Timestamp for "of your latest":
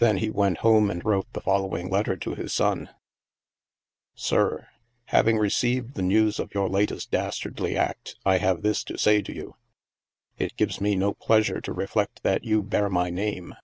6.38-7.10